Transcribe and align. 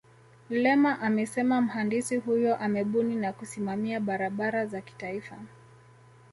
Lema 0.49 0.99
amesema 0.99 1.61
mhandisi 1.61 2.17
huyo 2.17 2.55
amebuni 2.57 3.15
na 3.15 3.33
kusimamia 3.33 3.99
barabara 3.99 4.65
za 4.65 4.81
kitaifa 4.81 5.37